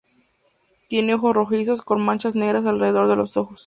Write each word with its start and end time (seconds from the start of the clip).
Tiene 0.87 1.13
ojos 1.13 1.35
rojizos, 1.35 1.83
con 1.83 2.03
manchas 2.03 2.33
negras 2.35 2.65
alrededor 2.65 3.07
de 3.07 3.15
los 3.17 3.37
ojos. 3.37 3.59